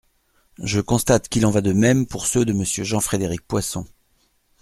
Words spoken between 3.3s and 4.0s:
Poisson.